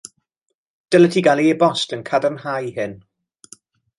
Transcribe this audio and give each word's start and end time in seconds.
Dylet 0.93 1.13
ti 1.17 1.21
gael 1.27 1.41
e-bost 1.51 1.93
yn 1.97 2.03
cadarnhau 2.09 2.73
hyn. 2.79 2.95